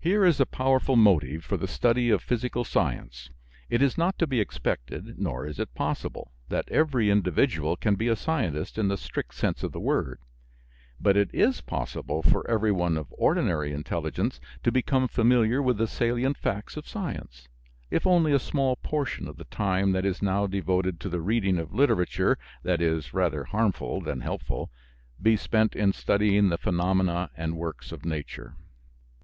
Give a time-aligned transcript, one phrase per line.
[0.00, 3.30] Here is a powerful motive for the study of physical science.
[3.68, 8.06] It is not to be expected, nor is it possible, that every individual can be
[8.06, 10.20] a scientist in the strict sense of the word,
[11.00, 16.38] but it is possible for everyone of ordinary intelligence to become familiar with the salient
[16.38, 17.48] facts of science,
[17.90, 21.58] if only a small portion of the time that is now devoted to the reading
[21.58, 24.70] of literature that is rather harmful than helpful
[25.20, 28.54] be spent in studying the phenomena and works of nature.